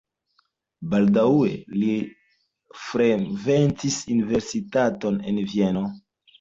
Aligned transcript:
Baldaŭe 0.93 1.51
li 1.83 1.91
frekventis 2.87 4.01
universitaton 4.17 5.25
en 5.29 5.43
Vieno. 5.55 5.89